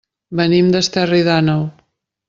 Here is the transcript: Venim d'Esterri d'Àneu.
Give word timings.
Venim 0.39 0.71
d'Esterri 0.77 1.21
d'Àneu. 1.31 1.65